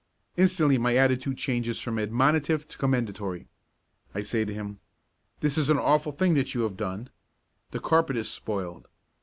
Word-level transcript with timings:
Instantly 0.35 0.79
my 0.79 0.95
attitude 0.95 1.37
changes 1.37 1.79
from 1.79 1.99
admonitive 1.99 2.67
to 2.67 2.77
commendatory. 2.79 3.49
I 4.15 4.23
say 4.23 4.45
to 4.45 4.51
him: 4.51 4.79
"This 5.41 5.59
is 5.59 5.69
an 5.69 5.77
awful 5.77 6.11
thing 6.11 6.33
that 6.33 6.55
you 6.55 6.61
have 6.61 6.75
done. 6.75 7.11
The 7.69 7.79
carpet 7.81 8.17
is 8.17 8.27
spoiled. 8.27 8.87